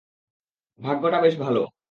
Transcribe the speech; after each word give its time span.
ভাগ্যটা 0.79 1.17
বেশ 1.21 1.35
ভালো! 1.37 1.61